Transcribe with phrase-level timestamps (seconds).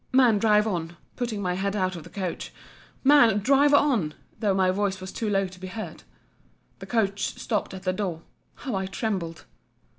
[0.11, 5.11] —Man, drive on, putting my head out of the coach—Man, drive on!—though my voice was
[5.11, 6.01] too low to be heard.
[6.79, 8.23] The coach stopt at the door.
[8.55, 9.45] How I trembled!